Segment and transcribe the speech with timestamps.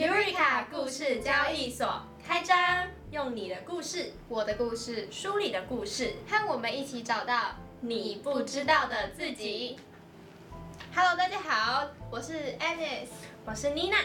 [0.00, 9.78] Eureka 故事交易所开张，用你的故事，我的故事，书里的故事，和我们一起找到你不知道的自己。
[10.94, 13.08] Hello，大家好，我是 Anis，
[13.44, 13.98] 我是 Nina。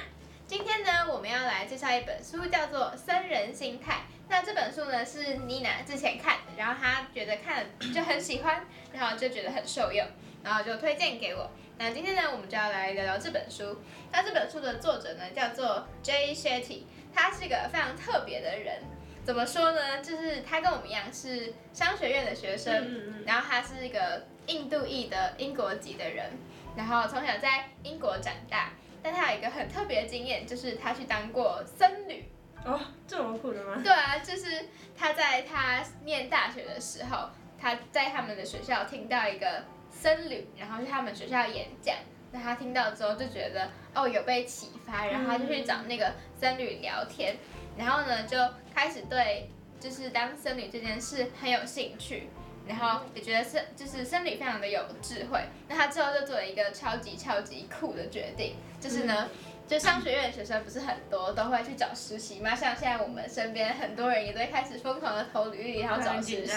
[0.46, 3.94] 今天呢，我们要来介绍一本书，叫做《僧人心态》。
[4.28, 10.06] 那这本书呢，是 Nina 之前看，然后她觉得看就很喜欢，然后就觉得很受用，
[10.44, 11.50] 然后就推荐给我。
[11.78, 13.82] 那今天呢，我们就要来聊聊这本书。
[14.12, 16.84] 那这本书的作者呢，叫做 Jay Shetty，
[17.14, 18.82] 他是一个非常特别的人。
[19.26, 20.02] 怎么说呢？
[20.02, 26.32] 就是他跟我们一样是商学院的学生，然后他是一个印度裔的英国籍的人，
[26.78, 28.72] 然后从小在英国长大。
[29.04, 32.26] 但他有一个很特别的经验，就是他去当过僧侣。
[32.64, 33.80] 哦，这么酷的吗？
[33.84, 34.66] 对啊，就是
[34.98, 39.64] 他在他念大学的时候，他在他们的学校听到一个
[40.06, 41.96] 僧侣，然后去他们学校演讲。
[42.32, 47.36] 那他听到之后就觉得哦有被启发，然后他就去找那个僧侣聊天，
[47.76, 48.38] 然后呢就
[48.72, 49.50] 开始对
[49.80, 52.30] 就是当僧侣这件事很有兴趣，
[52.68, 55.40] 然后也觉得是就是僧侣非常的有智慧。
[55.68, 59.28] 那他之后就做了一个超级超级酷的决定，就是呢。
[59.68, 62.54] 就商学院的学生不是很多都会去找实习嘛？
[62.56, 66.56] 像现在我们身边很多人也都开始疯狂的投履历，然后找实习。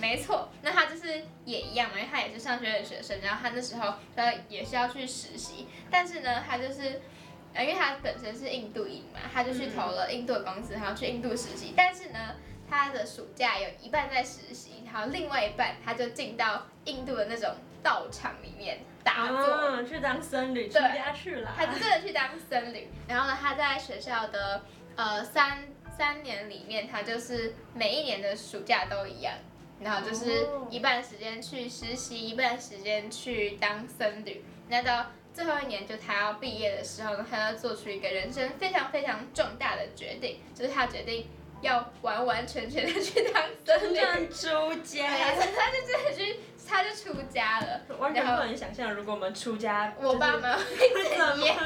[0.00, 7.00] 没错，那他就是也一样嘛，因为他也是商学院的学生，然后他那时候他也是要去实习，但是呢，他就是
[7.54, 11.74] 呃，因为他本身是印度裔嘛，他就去投了印度的公司，然后去印度实习。
[11.76, 12.36] 但是呢，
[12.70, 17.50] 他的暑假有一半在实习，然后另外一半他就进到印度的那种
[17.84, 18.80] 道场里面。
[19.04, 21.52] 打坐去当僧侣，出家去了。
[21.54, 24.62] 他真的去当僧侣，然后呢，他在学校的
[24.96, 29.34] 呃三三年里面，他就是每一年的暑假都一样，
[29.78, 34.42] 然后就是一半时间去实习，一半时间去当僧侣。
[34.70, 41.28] 那到最后一年，就他要毕业的时候呢，他要做出一个人生非常非常重大的决定，就是他决定
[41.60, 46.40] 要完完全全的去当僧侣，出家， 他就真的去。
[46.66, 51.56] 他就出家了，完全不能想象，如果我们出家，我爸妈 会怎样？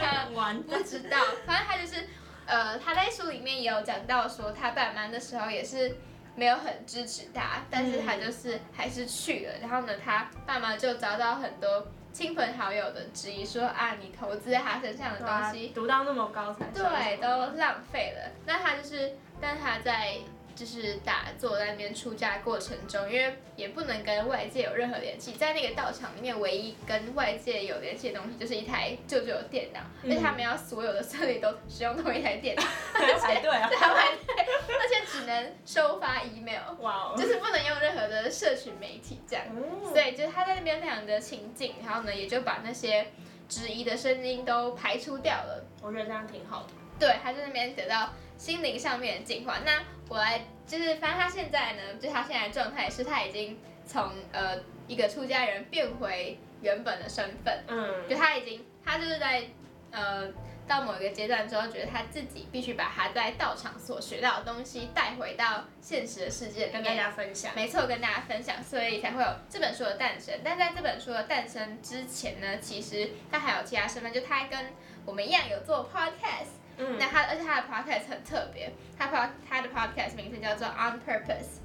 [0.62, 2.06] 不知道，反正他就是，
[2.47, 5.97] 呃，他在书里面也有讲到说，他爸妈那时候也是
[6.34, 9.53] 没有很支持他，但是他就是还是去了。
[9.60, 18.31] 然后呢，他爸妈就遭到很多亲朋好友的质疑，说啊，你投资在他身上的东西，读到那么高才对，都浪费了。
[18.47, 20.19] 那他就是，但他在。
[20.58, 32.62] 就是打坐在那边出家过程中，因为也不能跟外界有任何联系，在那个道场里面，唯一跟外界有联系的东西就是一台旧旧的电脑，因为他们要所有的僧侣都使用同一台电脑，
[33.22, 34.44] 排队啊，排队，
[34.80, 39.44] 而且只能收发 email，哇，就是不能用任何的社群媒体这样，
[39.84, 43.06] 所以就是他在那边非常的清静，然后呢，也就把那些
[43.48, 48.10] 质疑的声音都排除掉了，我觉得这样挺好的，对，他在那边得到。
[48.38, 49.59] 心灵上面的进化。
[49.66, 54.56] 那我来就是，反正他现在呢，就他现在的状态是，他已经从呃
[54.87, 57.65] 一个出家人变回原本的身份。
[57.66, 58.09] 嗯。
[58.09, 59.43] 就他已经，他就是在
[59.91, 60.28] 呃
[60.66, 67.53] 到某一个阶段之后，觉得他自己必须把他在道场所学到的东西带回到现实的世界，跟大家分享。
[67.56, 70.38] 没错，跟大家分享，所以才会有这本书的诞生。
[70.44, 74.72] 但在这本书的诞生之前呢，其实他还有其他身份，就他跟
[75.06, 76.57] 我们一样有做 podcast。
[76.99, 81.59] 那他，而且他的 podcast 很特别，他 pod 他的 podcast 名称叫做 On Purpose，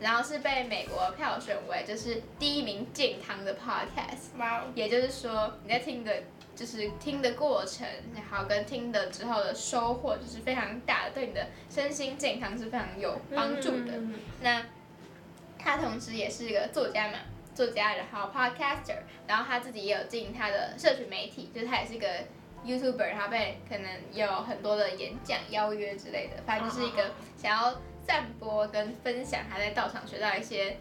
[0.00, 4.36] 然后是被美国票选为就是第一名健康的 podcast，
[4.74, 6.12] 也就是说你在听的，
[6.56, 13.92] 就是听的过程，然后跟听的之后的收获就是非常大的，对你的身心健康是非常有帮助的。
[14.40, 14.66] 那
[15.56, 17.18] 他同时也是一个作家嘛，
[17.54, 18.96] 作家，然后 podcaster，
[19.28, 22.08] 然后他自己也有经营他的社群媒体，就是他也是一个。
[22.68, 30.76] YouTuber 他被可能有很多的演讲邀约之类的，反正就是一个想要散播跟分享他在道场学到一些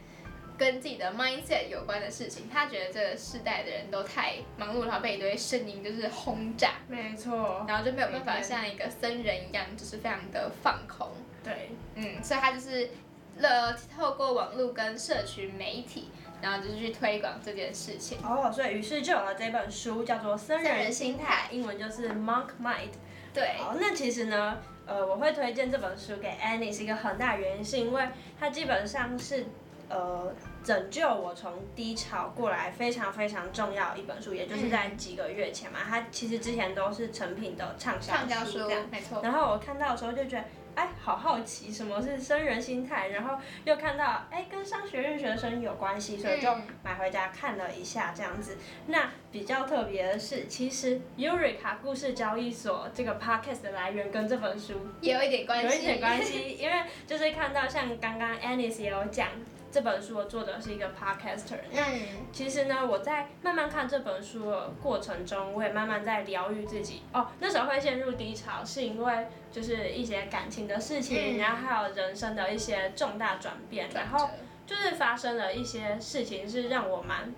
[0.58, 2.50] 跟自己的 mindset 有关的事情。
[2.52, 11.08] 他觉得这个世代的人都太忙碌，然后被一堆声音就是轰炸，没错，然后就没有办法像一个僧人一样，就是非常的放空。
[11.44, 12.90] 对，嗯，所以他就是
[13.38, 16.12] 了透过网络跟社群媒体。
[16.42, 18.18] 然后就是去推广这件事情。
[18.24, 22.92] 哦，所以于是就有了这本书，叫做《僧人心态》，英文就是 Monk Mind。
[23.34, 23.58] 对。
[23.58, 28.08] 好，那其实呢，呃，我会推荐这本书给 Annie 是一个很大原因，是因为
[28.40, 29.46] 它基本上是
[29.90, 38.86] 呃拯救我从低潮过来非常非常重要一本书，也就是在几个月前嘛，它其实之前都是成品的畅销畅销书这样。
[38.92, 39.22] 没错。
[39.24, 40.44] 然后我看到的时候就觉得，
[40.76, 48.58] 哎，好好奇什么是生人心态，然后又看到哎跟商学院学生有关系，所以就嗯买回家看了一下这样子。
[48.88, 59.30] 那比较特别的是，其实 Eureka 故事交易所这个 podcast 的来源跟这本书也有一点关系，有一点关系，因为就是看到像刚刚 Anis 也有讲，
[59.78, 61.60] 这本书的作者是一个 podcaster。
[61.72, 62.02] 嗯，
[62.34, 67.04] 其实呢，我在慢慢看这本书的过程中，我也慢慢在疗愈自己。
[67.14, 71.38] 哦，那时候会陷入低潮，是因为就是一些感情的事情，嗯。
[71.38, 74.32] 然后还有人生的一些重大转变，然后
[74.66, 77.32] 就是发生了一些事情是让我蛮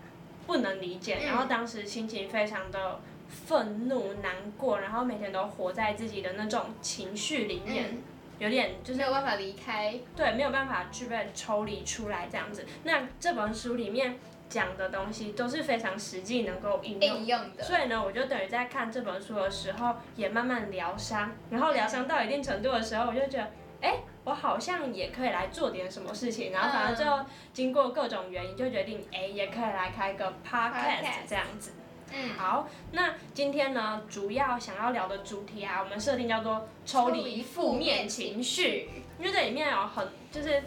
[0.47, 1.25] 不能理解，嗯。
[1.27, 8.03] 然后当时心情非常的愤怒、难过，然后每天都活在自己的那种情绪里面，嗯，
[8.39, 12.65] 有点就是没有办法离开，对，没有办法去被抽离出来这样子。
[12.83, 17.17] 那这本书里面讲的东西都是非常实际能够应用。
[17.17, 23.51] 应用的，所以呢，我就等于在看这本书的时候，也慢慢疗伤，然后疗伤到一定程度的时候，我就觉得，
[23.81, 27.19] 哎，我好像也可以来做点什么事情，然后反正最后
[27.51, 31.73] 经过各种原因，就决定，哎，也可以来开个 Podcast 这样子。
[32.11, 38.89] 嗯，好，那今天呢，主要想要聊的主题啊，我们设定叫做抽离负面情绪，
[39.19, 40.63] 因为这里面有很就是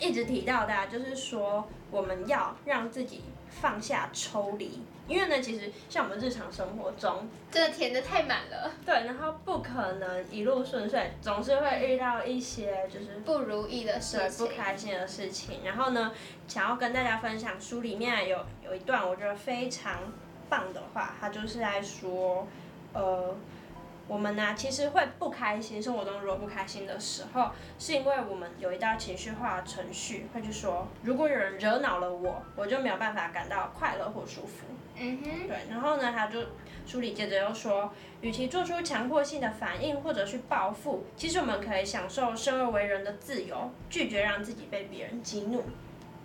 [0.00, 15.60] 一直提到的、啊，就是说我们要让自己放下抽离，因为呢，其实像我们日常生活中，真的填的太满了，对，然后不可能一路顺遂，总是会遇到一些就是不如意的事对情，不开心的事情。
[15.64, 16.12] 然后呢，
[16.46, 19.94] 想要跟大家分享书里面有有一段我觉得非常
[20.48, 22.46] 棒的话，他就是在说，
[22.92, 23.34] 呃，
[24.06, 34.66] 我们呢其实会不开心，生活中如果不开心的时候，是因为我们有一道情绪化的程序，会去说，如果有人惹恼了我，我就没有办法感到快乐或舒服。
[34.96, 36.40] 嗯哼，对，然后呢，他就
[36.84, 45.62] 书里接着又说，与其做出强迫性的反应或者去报复，其实我们可以享受生而为人的自由，拒绝让自己被别人激怒。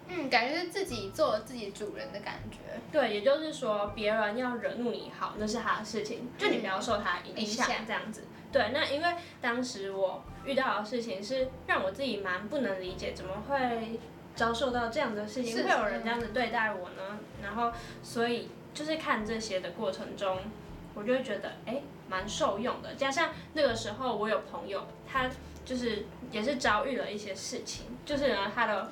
[0.07, 2.57] 嗯，感觉是自己做自己主人的感觉，
[2.91, 8.23] 对，也就是说，别人要惹怒你好，那是他的事情，就你不要受他影影响响这样子。
[8.51, 13.99] 对，那因为当时我遇到的事情是让我自己蛮不能理解，怎么会
[14.35, 17.17] 遭受到这样的事情，是会有人这样子对待我呢？
[17.41, 17.71] 然后，
[18.03, 20.37] 所以就是看这些的过程中，
[20.93, 22.93] 我就会觉得，哎，蛮受用的。
[22.93, 25.27] 加上那个时候我有朋友，他
[25.65, 28.91] 就是也是遭遇了一些事情，就是呢，他的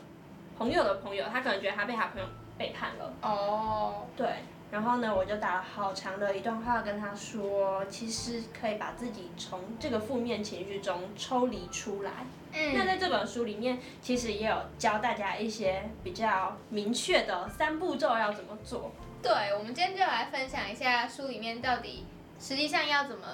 [0.61, 3.11] 朋友的朋友，他可能觉得他被他朋友背叛了。
[3.23, 4.27] 哦，对，
[4.69, 12.11] 然后呢，我就打了好长的一段话跟他说，其实可以把自己从这个负面情绪中抽离出来。
[12.53, 18.91] 嗯那嗯，在这本书里面，其实也有教大家一些比较明确的三步骤要怎么做。
[19.23, 22.05] 对，我们今天就来分享一下书里面到底
[22.39, 23.25] 实际上要怎么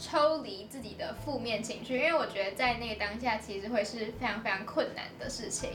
[0.00, 5.70] 抽离自己的负面情绪，因为我觉得在那个当下其实会是非常非常困难的事情。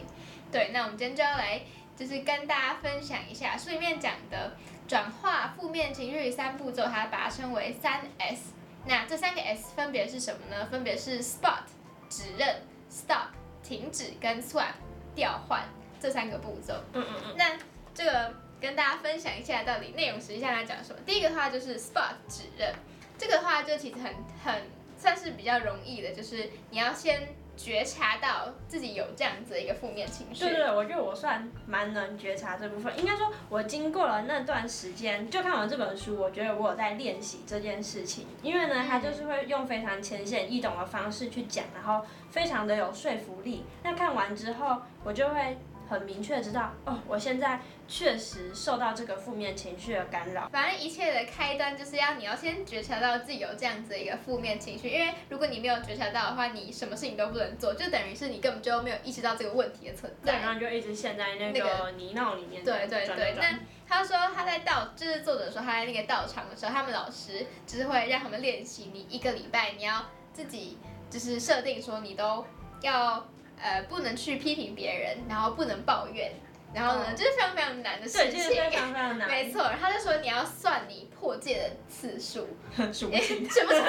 [0.52, 1.62] 对，那我们今天就要来
[1.96, 4.56] 就是跟大家分享一下书里面讲的
[4.88, 8.54] 转化负面情绪三步骤，它把它称为三 S。
[8.86, 10.66] 那这三个 S 分别是什么呢？
[10.68, 11.60] 分别是 Spot
[12.10, 13.28] 指认、Stop
[13.62, 14.74] 停止跟 Swap
[15.14, 15.64] 调换
[16.00, 16.74] 这三个步骤。
[16.94, 17.36] 嗯嗯嗯。
[17.38, 17.58] 那
[17.94, 21.00] 这个跟大家分享一下，到底内容实际上在讲什么。
[21.06, 22.74] 第一个的话就是 spot 指认，
[23.18, 24.14] 这个的话就其实很
[24.46, 24.64] 很
[24.98, 30.46] 算是比较容易的，就是你要先觉察到自己有这样子的一个负面情绪。
[30.46, 32.98] 对对，我觉得我算蛮能觉察这部分。
[32.98, 38.28] 应该说，我经过了那段时间，就看完这本书，我觉得我有在练习这件事情。
[38.44, 43.66] 因为呢，它就是会用非常浅显易懂的方式去讲，然后非常的有说服力。
[43.84, 45.58] 那看完之后，我就会
[45.90, 50.50] 很明确知道，哦，我现在确实受到这个负面情绪的干扰。
[50.50, 60.40] 反正一切的开端就是要你要先觉察到自己有这样子的一个负面情绪，因为如果你没有觉察到的话，你什么事情都不能做，就等于是你根本就没有意识到这个问题的存对，在。
[60.40, 62.64] 然后就一直陷在那那个泥淖里面。
[62.64, 70.78] 对对对，那他说他在道，就是作者说他在那个道场的时候，他们老师就是会让他们练习，你一个礼拜你要自己
[71.10, 72.46] 就是设定说你都
[72.82, 73.26] 要
[73.62, 76.32] 呃不能去批评别人，然后不能抱怨，
[76.74, 78.80] 然后呢、就是非常非常难的事对，就是非情。
[78.80, 79.28] 常非常难。
[79.30, 82.48] 没错，然后他就说你要算你破戒的次数，
[82.94, 83.50] 数 不清。
[83.50, 83.82] 是不是？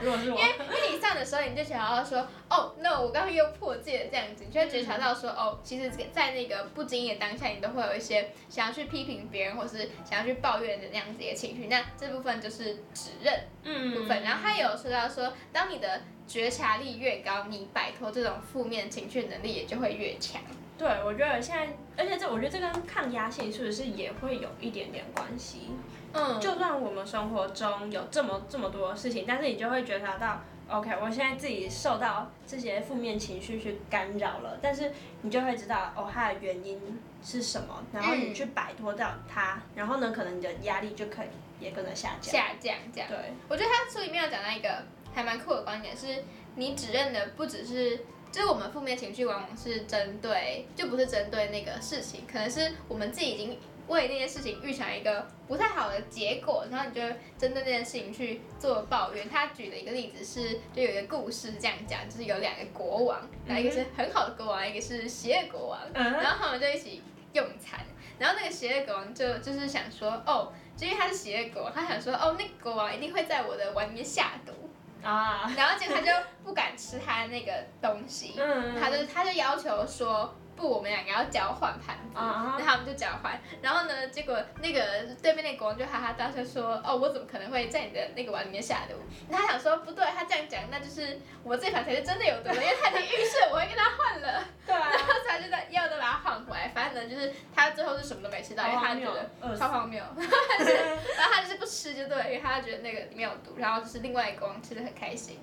[0.00, 11.66] 如果是我因，为因为你算的时候，你就想要说，哦，no，我刚刚又破戒了这样子，你就会觉察到说，哦，其实，在那个不经意的当下，你都会有一些想要去批评别人，或是想要去抱怨的那样子一个情绪。
[11.68, 14.22] 那这部分就是指认嗯部分。
[14.22, 20.40] 然后他有说到说，当你的觉察力越高，你摆脱这种负面情绪能力也就会越强。
[20.78, 25.70] 对，我觉得现在，而且这我觉得这跟抗压性是不是也会有一点点关系？
[26.12, 41.28] 嗯，就算我们生活中有这么这么多的事情，但是你就会觉察到，OK，我现在自己受到这些负面情绪去干扰了，但是你就会知道，哦，它的原因是什么，然后你去摆脱掉它，然后呢，可能你的压力就可以
[41.60, 42.32] 也跟着下降。
[42.34, 43.08] 下降这样。
[43.08, 46.24] 对，我觉得他书里面有讲到一个还蛮酷的观点，是
[46.56, 53.58] 你指认的不只是，就是我们负面情绪往往是针对，就不是针对那个事情，可能是我们自己已经
[53.88, 57.00] 为那件事情预想一个不太好的结果，然后你就
[57.36, 59.28] 针对那件事情去做抱怨。
[59.28, 67.02] 他举了一个例子是，就有一个故事这样讲，就是有两个国王，然后一个是很好的国王，一个是邪恶国王，嗯然后他们就一起
[67.34, 67.80] 用餐，
[68.18, 74.52] 然后那个邪恶国王就就是想说，哦，就因为他是邪恶国王，他想说，哦，那个国王一定会在我的碗里面下毒，
[75.02, 76.10] 啊， 然后结果他就
[76.44, 88.94] 不敢吃他那个东西，嗯，他就他就要求说，不，我们两个要交换盘子，啊那他们就交换，然后呢，结果那个对面那个国王就哈哈大笑说，哦，我怎么可能会在你的那个碗里面下毒？
[89.28, 94.44] 那他想说，不对，他这样讲，那就是我这盘才是真的有毒的，因为他已经预设我会跟他换了。
[94.64, 94.88] 对啊。
[94.88, 105.40] 然，后他就在要再把它换回来，反正呢就是他最后是什么都没吃到，因为他觉得超荒谬， 然后他就是不吃就对，因为他觉得那个里面有毒，然后就是另外一个国王吃的很开心，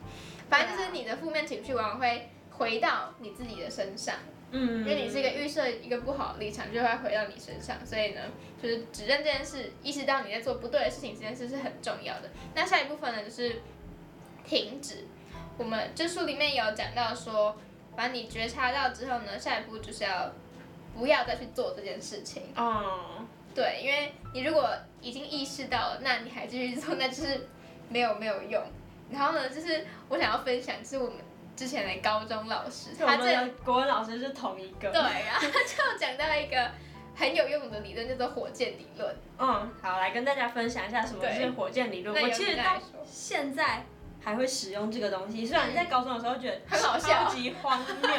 [0.50, 4.16] 反正就是你的负面情绪往往会回到你自己的身上，
[4.52, 8.22] 嗯，因为你是一个预设一个不好的立场，就会回到你身上，所以呢，
[8.62, 12.30] 就是指认这件事，意识到你在做不对的事情，这件事是很重要的。
[12.56, 13.62] 那下一部分呢，就是
[14.44, 15.06] 停止。
[15.58, 17.58] 我们这书里面有讲到说，
[17.96, 20.34] 把你觉察到之后呢，下一步就是要
[20.96, 22.44] 不要再去做这件事情。
[22.56, 24.70] 哦，对，因为你如果
[25.02, 27.48] 已经意识到了，那你还继续做，那就是
[27.90, 28.64] 没有没有用。
[29.12, 31.18] 然后呢，就是我想要分享，就是我们
[31.60, 34.90] 之前的高中老师，他这的国文老师是同一个。
[34.90, 36.72] 对，然后他就讲到一个
[37.14, 39.14] 很有用的理论，叫做火箭理论。
[39.38, 42.16] 嗯，好，来跟大家分享一下什么是对火箭理论。
[42.16, 43.84] 我其实到现在
[44.24, 48.10] 还会使用这个东西，虽然在高中的时候觉得很好笑超级荒谬，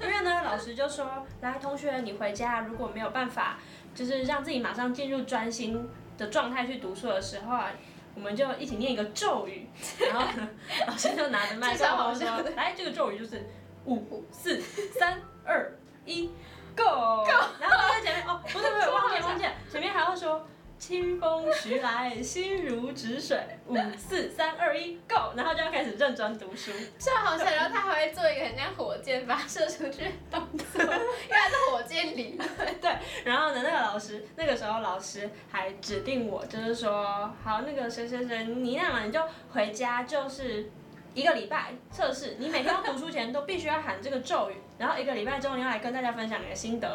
[0.00, 3.58] 因为呢，老师就说，来，同学，你回家如果没有办法，
[3.94, 7.70] 就是让自己马上进入专心的状态去读书的时候啊。
[8.14, 9.68] 我们就一起念一个咒语，
[10.10, 10.48] 然后呢，
[10.86, 13.48] 老师就拿着麦克风说：“来，这个咒语就是
[13.84, 14.60] 五四
[14.98, 15.72] 三二
[16.04, 16.30] 一
[16.76, 17.24] ，Go！”
[17.60, 20.46] 然后他在前面哦，不对不对，忘记忘记了，前面还要说
[20.78, 25.34] 清风徐来，心如止水，五四三二一，Go！
[25.36, 26.70] 然后就要开始认真读书。
[26.98, 30.96] 超好笑，然后他还会做一个很像火箭发射出去的动作，因为
[31.28, 32.48] 他是火箭理论。
[32.80, 39.20] 对然后呢，那个老师那个时候老师还指定我，就是说，好，那个谁谁谁，你那样你就
[39.52, 40.70] 回家就是。
[41.14, 46.88] 一个礼拜测试，你每天要读书前都必须要喊这个咒语，然后一个礼拜之后你要来跟大家分享你的心得，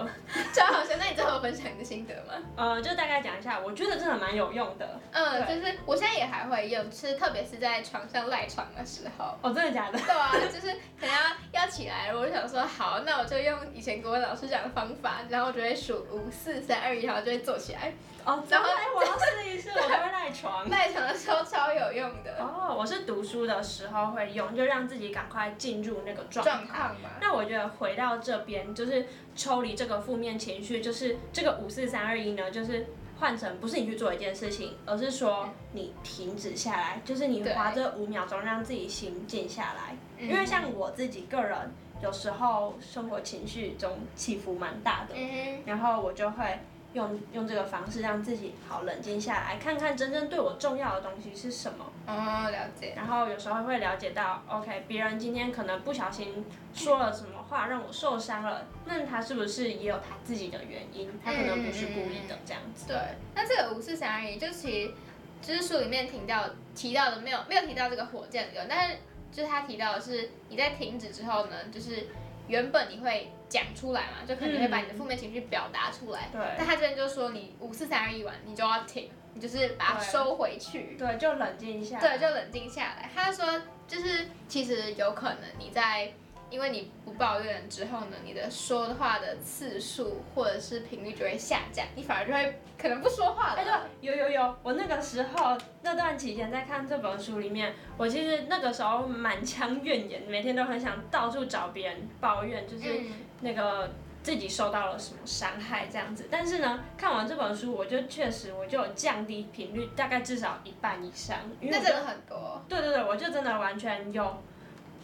[0.53, 2.33] 超好笑，那你最后分享你的心得吗？
[2.55, 4.99] 呃，就大概讲一下，我觉得真的蛮有用的。
[5.11, 9.37] 嗯，就是我现在也还会用，就是特别是在床上赖床的时候。
[9.41, 9.99] 哦，真的假的？
[9.99, 17.93] 对啊，就是可能要要起来了，我就想说好，那我就用以前国文老师讲的方法，然后我就会数五四三二一，然后就会坐起来。
[18.25, 20.69] 哦，然后，哎我要试一试， 我都会赖床。
[20.69, 26.51] 赖床的时候超有用的哦，我是读书的时候会用，就让自己赶快进入那个状态。
[26.53, 27.09] 状况嘛。
[27.19, 32.87] 那我觉得回到这边，就是抽离这个负面情绪，就是这个五四三二一呢，就是
[33.19, 39.95] 换成不是你去做一件事情，而是说你停止下来，就是你花这五秒钟让自己心静下来。
[40.19, 41.57] 嗯因为像我自己个人，
[42.01, 46.59] 有时候生活情绪中起伏蛮大的，嗯然后我就会
[46.93, 51.91] 用用这个方式让自己好冷静下来，看看真正对我重要的东西是什么。
[52.05, 52.93] 哼，哦，了解。
[52.95, 61.09] 然后有时候会了解到，OK，别人今天可能不小心说了什么话让我受伤了，那他是不是也有他自己的原因？
[61.23, 62.87] 他可能不是故意的这样子。
[62.87, 62.97] 对，
[63.33, 64.93] 那这个五四三二一，就其实
[65.41, 68.97] 就是书里面提到提到的没有没有提到这个火箭理论，但是
[69.31, 72.07] 就是他提到的是你在停止之后呢，就是
[72.47, 80.95] 原本你会讲出来嘛，就可能会把你的负面情绪表达出来，对但他这边就说你五四三二一完，你就要停，你就是把它收回去。
[80.97, 81.99] 对，就冷静一下。
[81.99, 83.09] 对，就冷静下来。
[83.13, 86.11] 他说，就是其实有可能你在，
[86.53, 93.59] 因为你不抱怨之后呢，你的说话的次数或者是频率就会下降，你反而就会可能不说话了。
[93.59, 103.07] 哎，对，有有有，我那个时候那段期间在看这本书里面，我其实那个时候满腔怨言，每天都很想到处找别人抱怨，就是嗯，
[103.41, 103.91] 那个
[104.21, 106.27] 自己受到了什么伤害这样子。
[106.29, 112.63] 但是呢，看完这本书，我就确实我就有降低频率，大概至少一半以上，因为那真的很多。
[112.69, 114.37] 对对对，我就真的完全有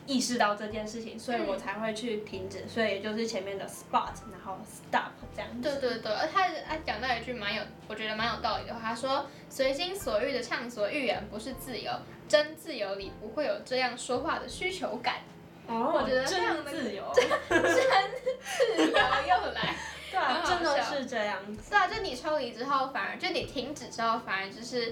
[0.09, 5.61] 意识到这件事情，所以我才会去停止，所以也就是前面的 spot，然后 stop 这样子。
[5.61, 11.91] 对对对，而他他讲到一句蛮有，我觉得蛮有道理的话，他说随心所欲的畅所欲言不是自由，
[12.27, 15.17] 真自由里不会有这样说话的需求感。
[15.67, 17.27] 哦，我觉得这样的真自由，真
[18.41, 19.75] 自由又来，
[20.09, 21.69] 对啊，真的是这样子。
[21.69, 24.91] 对啊，就你抽离之后，反而就你停止之后，反而就是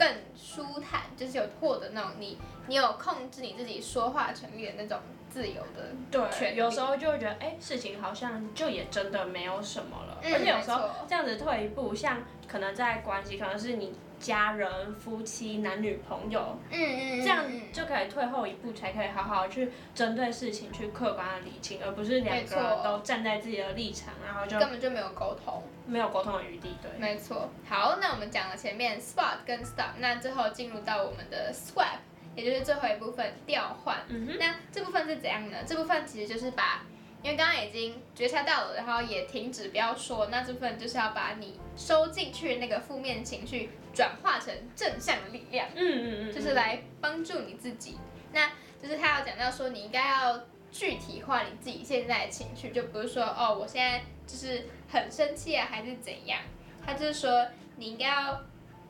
[0.00, 2.38] 更舒坦，就是有获得那种你
[2.68, 5.92] 你有控制你自己说话权利的那种自由的。
[6.10, 10.18] 对，有时候就会觉得，哎、事情好像就也真的没有什么了。
[10.22, 25.62] 嗯而且有时候这样子退一步，像可能在关系，可能是你家人、夫妻、男女朋友，嗯嗯这样就可以退后一步，才可以好好去针对事情去客观的理清，而不是两个人都站在自己的立场，然后就根本就没有沟通。
[25.86, 26.76] 没有沟通的余地。
[26.80, 27.48] 对，没错。
[27.68, 31.98] 好，那我们讲了前面 spot 跟 stop，那最后进入到我们的 swap，
[32.36, 33.96] 也就是最后一部分调换。
[34.08, 35.56] 嗯哼，那这部分是怎样呢？
[35.66, 36.84] 这部分其实就是把，
[37.22, 47.98] 因为刚刚已经觉察到了，然后也停止不要说，那这部分就是要把你收进去那个负面情绪转化成正向的力量，嗯嗯嗯，就是来帮助你自己。
[48.32, 56.40] 那就是他要讲到说，你应该要具体化你自己现在的情绪，就不是说哦，我现在就是很生气啊，还是怎样。
[56.86, 58.40] 他就是说，你应该要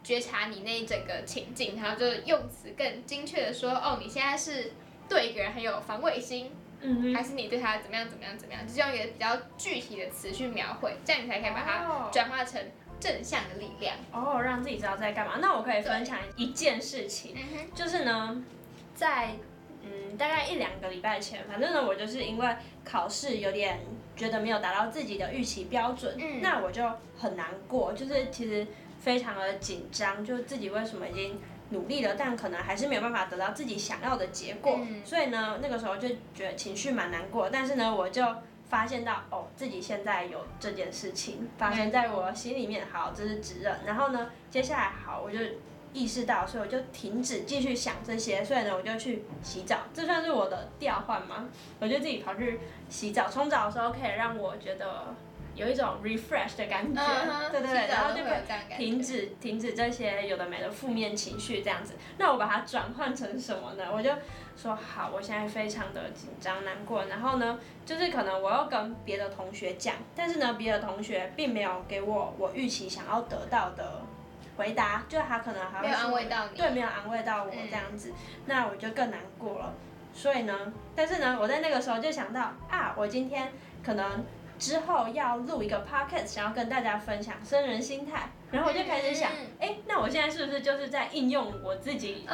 [0.04, 4.72] 觉察你那一整个情境，然后就用词更精确的说，哦，你现在是
[5.08, 12.62] 对一个人很有防卫心，嗯，还是你对他怎么样怎么样怎么样，就是用一个比较具体的词去描绘，这样你才可以把它哦转化成
[13.00, 13.96] 正向的力量。
[14.12, 15.38] 哦，让自己知道在干嘛。
[15.40, 17.34] 那我可以分享一件事情，
[17.74, 18.44] 就是呢，
[18.94, 19.30] 在
[19.82, 23.80] 嗯大概一两个礼拜前，反正呢我就是因为考试有点
[24.14, 26.88] 觉得没有达到自己的预期标准，嗯那我就
[27.18, 28.66] 很难过，就是其实
[29.00, 31.40] 非常的紧张，就自己为什么已经
[31.70, 38.24] 努力了，但可能还是没有办法得到自己想要的结果，嗯所以呢那个时候就觉得情绪蛮难过，但是呢我就。
[38.70, 43.80] 发现到哦，自己现在有这件事情发生在我心里面，好，这是指认。
[43.84, 45.38] 然后呢，接下来好，我就
[45.92, 51.48] 意识到，所以我就停止继续想这些，所以呢，我就去洗澡，这算是我的调换吗？
[51.80, 55.12] 我就自己跑去洗澡，冲澡的时候可以让我觉得
[55.56, 61.94] 有一种 refresh 的感觉，对对对，然后就可以停止停止这些有的没的负面情绪这样子。
[62.18, 63.90] 那我把它转换成什么呢？
[63.92, 64.12] 我就
[64.60, 74.02] 说好，我现在非常的紧张难过，然后呢，就是可能我要跟别的同学讲，但是呢，别的同学并没有给我我预期想要得到的
[74.58, 76.58] 回答，就他可能还会没有安慰到你。
[76.58, 78.12] 对，没有安慰到我嗯这样子，
[78.44, 79.72] 那我就更难过了。
[80.12, 83.50] 所以呢，但是呢，我在那个时候就想到啊，我今天
[83.82, 84.22] 可能
[84.60, 92.26] 之后要录一个 podcast，想要跟大家分享生人心态，然后我就开始想嗯，哎、那我现在是不是就是在应用我自己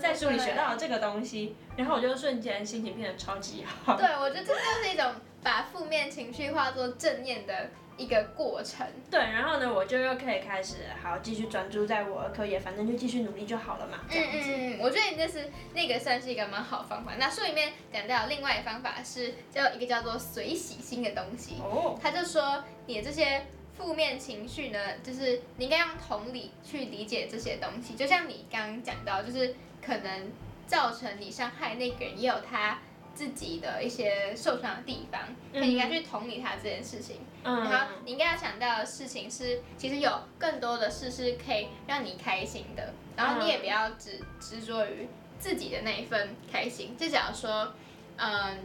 [0.00, 0.76] 在书里学到的。
[0.76, 1.56] 这个东西？
[1.76, 3.96] 然后我就瞬间心情变得超级好。
[3.96, 7.70] 对，我觉得这就是一种把负面情绪化作正念的
[8.02, 8.86] 一个过程。
[9.10, 14.38] 对，然后呢，我就又可以开始好继续专注在我的课业，反正就继续努力就好了嘛，这样子。
[14.38, 17.12] 嗯嗯嗯，我觉得你这是那个算是一个蛮好方法。
[17.18, 27.94] 那书里面讲到另外一个方法是叫一个叫做随喜心的东西，哦，他就说你的这些负面情绪呢，就是你应该用同理去理解这些东西。
[27.94, 30.30] 就像你刚刚讲到，就是可能
[30.66, 32.78] 造成你伤害那个人也有他
[33.14, 35.20] 自己的一些受伤的地方，
[35.52, 37.20] 那你应该去同理他这件事情。
[37.44, 46.96] 嗯，然后你应该要想到的事情是，其实有更多的事是可以让你开心的，然后你也不要只执着于自己的那一份开心。
[46.96, 47.74] 就假如说，
[48.16, 48.58] 嗯，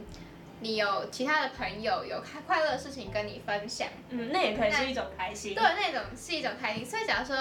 [0.60, 5.54] 你有其他的朋友有开快乐的事情跟你分享，嗯，那也可以是一种开心。
[5.54, 6.86] 对，那种是一种开心。
[6.86, 7.36] 所以假如说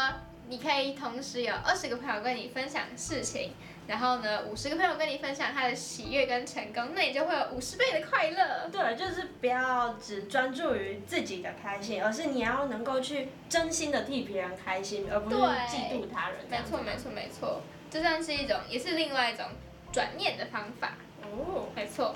[0.50, 3.54] 你可以同时有二十个朋友跟你分享事情，
[3.88, 8.70] 然后呢五十个朋友跟你分享他的喜悦跟成功，那你就会有五十倍的快乐。
[8.70, 16.40] 对，就是不要只专注于自己的开心，而是你要能够去真心的替别人开心，而不是嫉妒他人。
[16.50, 16.98] 没错，没。
[16.98, 19.46] 错，没错，这算是一种，也是另外一种
[19.92, 20.94] 转念的方法。
[21.24, 22.16] 哦，没错。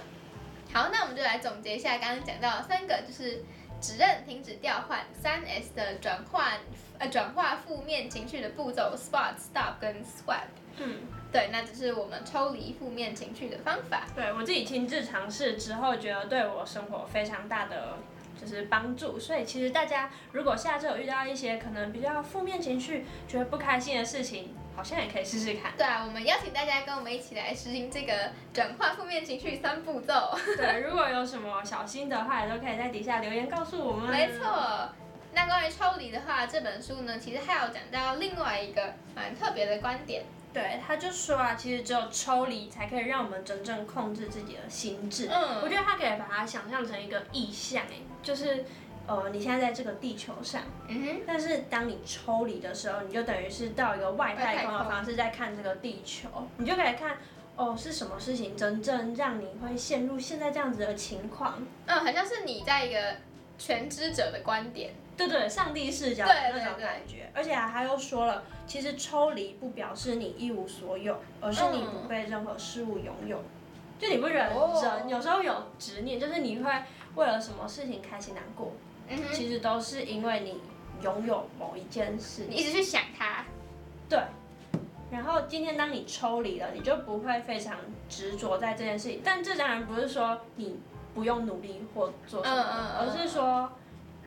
[0.74, 3.44] 好，那我们就来总结一下刚刚讲到三个，就是
[3.82, 6.60] 指认、停止调换、三 S 的转换，
[7.02, 10.46] 呃，转化负面情绪的步骤：spot、stop 跟 swap。
[10.78, 10.98] 嗯，
[11.32, 14.04] 对，那这是我们抽离负面情绪的方法。
[14.16, 17.98] 对我自己亲自尝试之后，觉得对我生活非常大的
[18.40, 19.20] 就是帮助。
[19.20, 25.74] 所以其实大家如果下次有遇到一些可能比较负面情绪、觉得不开心的事情，好像也可以试试看。
[25.76, 28.14] 对啊，我们邀请大家跟我们一起来实行这个
[28.54, 30.14] 转化负面情绪三步骤。
[30.56, 34.12] 对，如果有什么小心的话，也都可以在底下留言告诉我们。
[34.12, 34.90] 没错。
[35.34, 45.28] 那关于抽离的话，这本书呢，其实还有讲到另外一个蛮特别的观点，对，他就说啊，其实只有抽离才可以让我们真正控制自己的心智。
[45.32, 48.66] 嗯我觉得他可以把它想象成一个意象，哎，就是
[49.08, 57.18] 呃，你现在在这个地球上，嗯哼，但是当你抽离的时候，你就等于是到一个外太空的方式在看这个地球，你就可以看。
[57.58, 61.62] 哦，是什么事情真正让你会陷入现在这样子的情况？
[61.86, 63.18] 嗯，好像是你在一个
[63.60, 64.92] 全知者的观点。
[65.18, 67.30] 对对，上帝视角的那种对感觉。
[67.34, 73.42] 而且啊他又说了，其实抽离不表示你一无所有，而是你不被任何事物拥有。
[74.00, 76.72] 就你不觉得哦人有时候有执念，就是你会
[77.16, 78.72] 为了什么事情开心难过，
[79.08, 80.60] 嗯，其实都是因为你
[81.04, 83.46] 拥有某一件事你一直去想它。
[84.10, 84.20] 对。
[85.12, 87.76] 然后今天当你抽离了，你就不会非常
[88.08, 89.22] 执着在这件事情。
[89.22, 90.80] 但这当然不是说你
[91.14, 93.70] 不用努力或做什么，而是说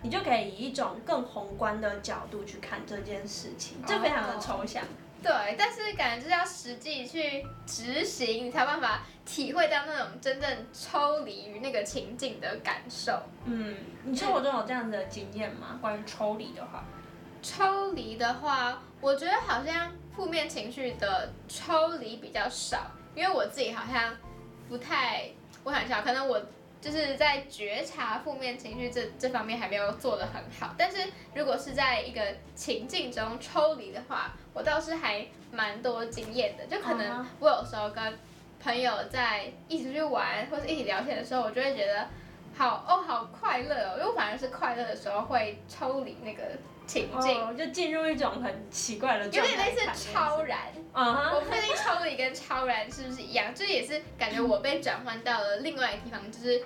[0.04, 4.84] 你就可以以一种更宏观的角度去看这件事情，这非常的抽象。
[5.22, 13.18] 对，但是感觉就是要实际去执行，你才有办法体会到那种真正抽离于那个情境的感受。
[13.46, 15.78] 嗯，你生活中有这样子的经验吗？
[15.80, 16.84] 关于抽离的话，
[17.40, 24.14] 抽离的话，我觉得好像负面情绪的抽离比较少，因为我自己好像
[24.68, 25.30] 不太，
[25.62, 26.38] 我想一下，可能我
[26.84, 30.74] 就是在觉察负面情绪这这方面还没有做得很好。
[30.76, 30.98] 但是
[31.34, 32.20] 如果是在一个
[32.54, 36.66] 情境中抽离的话，我倒是还蛮多经验的。
[36.66, 38.18] 就可嗯能我有时候跟
[38.62, 42.06] 朋友在一起出去玩或者一起聊天的时候，我就会觉得
[42.54, 46.42] 好哦好快乐哦，因为我反而是快乐的时候会抽离那个
[46.86, 47.40] 情境。
[47.40, 50.58] 哦，就进入一种很奇怪的有状态，点类似超，然，
[50.92, 56.62] 嗯哼，我不确定抽离跟超然是不是一样，就是也是感觉我被转换到了另外一个地方，就是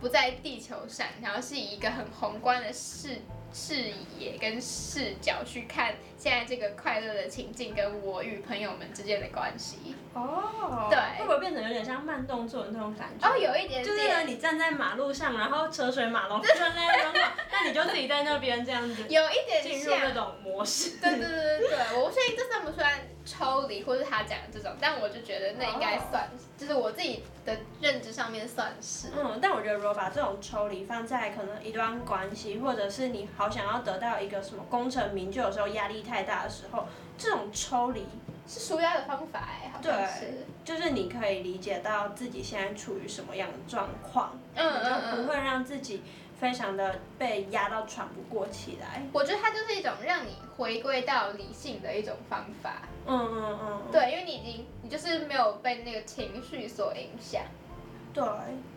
[0.00, 3.20] 不在地球上，然后是以一个很宏观的视
[3.52, 9.96] 视野跟视角去看现在这个快乐的情境跟我与朋友们之间的关系。
[10.14, 13.28] 哦，对会不会变成有点像慢动作的那种感觉？
[13.28, 20.12] 哦，有一点就是呢，你站在马路上，然后车水马龙，人来人往， 那你就自己在那边这样子有一点进入那。
[20.12, 20.98] 种模式。
[21.00, 22.92] 对对对对对，我不确定这算不算
[23.24, 29.08] 抽离，或是他讲的这种，但我就觉得那应该算，就是我自己的认知上面算是。
[29.16, 36.84] 嗯，但我觉得如果把这种抽离放在可能一段关系，或者是你好想要得到一个什么功成名就，的时候压力太大的时候，
[37.16, 38.06] 这种抽离
[38.46, 40.46] 是舒压的方法哎，好像是。
[40.64, 45.16] 就是你可以理解到自己现在处于什么样的状况，嗯你就。
[45.16, 46.02] 不会让自己
[46.38, 49.02] 非常的被压到喘不过气来。
[49.12, 52.82] 我觉得它就是一种让你回归到理性的一种方法。
[53.06, 57.42] 嗯嗯嗯，对，因为你已经你就是没有被那个情绪所影响，
[58.14, 58.24] 对，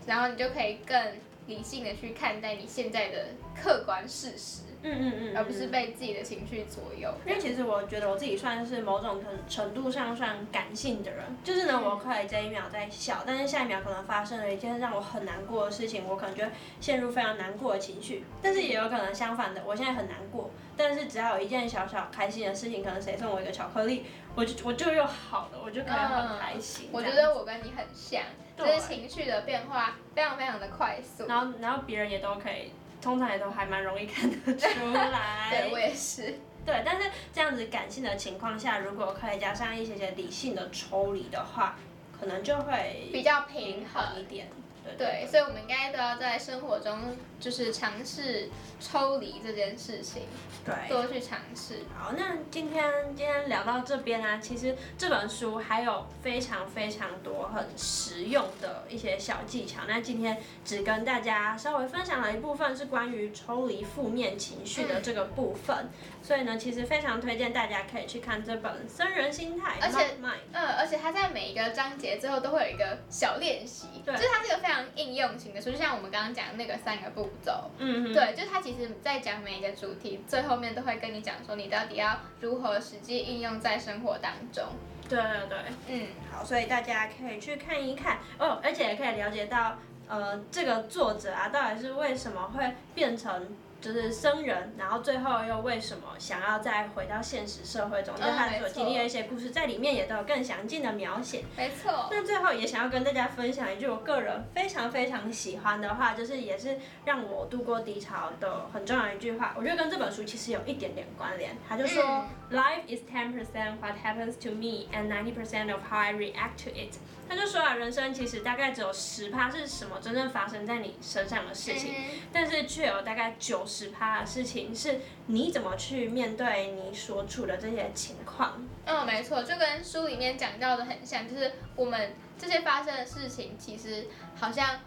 [0.08, 1.00] 然后你就可以更
[1.48, 7.14] 理性的去看待你现在的客观事实，嗯嗯嗯，而不是被自己的情绪左右。
[7.26, 16.50] 因为其实我觉得我自己算是某种程程度上算感性的人，就是呢，嗯我可以这一秒在笑，但是下一秒可能发生了一件让我很难过的事情，我可能就会
[16.82, 18.24] 陷入非常难过的情绪。
[18.42, 26.88] 但是也有可能相反的，我现在很难过，但是只要有一件小小开心的事情，可能谁送我一个巧克力，我就我就又好了，我就可以很开心。
[26.88, 28.24] 嗯我觉得我跟你很像，
[28.58, 31.26] 就对是情绪的变化非常非常的快速。
[31.28, 35.50] 然后然后别人也都可以，通常也都还蛮容易看得出来。
[35.52, 36.40] 对我也是。
[36.66, 41.78] 对，但是这样子感性的情况下，如果可以加上一些些理性的抽离的话，
[42.20, 44.48] 可能就会比较平衡一点。
[44.86, 50.24] 对对，所以我们应该都要在生活中就是尝试抽离这件事情，
[50.64, 50.74] 对。
[50.88, 51.80] 多去尝试。
[51.98, 59.82] 好，那今天今天聊到这边啊，其实这本书还有非常非常多很实用的一些小技巧。
[59.88, 65.90] 那今天只跟大家稍微分享了一部分是关于抽离负面情绪的这个部分，
[66.22, 70.18] 所以呢，其实非常推荐大家可以去看这本《僧人心态》，而且
[70.52, 77.70] 嗯，而且它在每一个章节最后都会有一个小练习，对就是它是一个非常应用型的书，就像我们刚刚讲的那个三个步骤。
[77.78, 84.64] 嗯，对，就是它其实在讲每一个主题，最后面都会跟你讲说你到底要如何实际应用在生活当中。
[85.08, 85.58] 对对对。
[85.88, 93.56] 嗯，好，所以大家可以去看一看哦，而且也可以了解到，呃，这个作者啊，到底是为什么会变成
[93.86, 101.44] 就是僧人，然后最后又为什么想要再回到现实社会中，就是他所经历的一些故事，在里面也都有更详尽的描写。
[101.56, 102.08] 没错。
[102.10, 109.54] 那最后也想要跟大家分享一句我个人非常非常喜欢的话，就是也是让我度过低潮的很重要的一句话。
[109.56, 111.56] 我觉得跟这本书其实有一点点关联。
[111.70, 115.82] 他就说、嗯 l i f e is ten percent what happens to me and ninety percent of
[115.90, 116.96] how I react to it。
[117.28, 128.66] 他就说啊，人生其实大概只有十趴是什么真正发生在你身上的事情，嗯但是却有大概九十趴的事情是你怎么去面对你所处的这些情况。
[128.86, 134.80] 嗯，没错，就跟书里面讲到的很像，就是我们这些发生的事情，其实好像，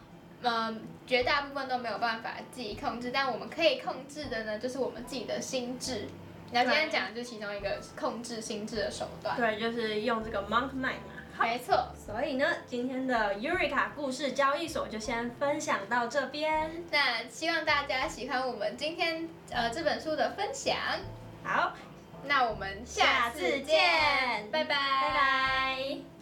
[0.43, 6.07] 嗯，绝大部分都没有办法自己控制，但我们可以控制的呢，就是我们自己的心智。
[6.51, 9.37] 然后今天讲的就是其中一个控制心智的手段。
[9.37, 11.18] 对，就是用这个 monk mind 嘛。
[11.41, 11.89] 没错。
[11.95, 16.85] 所以呢，今天的 Eureka 故事交易所就先分享到这边。
[16.91, 20.77] 那希望大家喜欢我们今天呃这本书的分享。
[21.45, 21.73] 好，
[22.25, 26.18] 那我们下次见，拜拜，拜拜。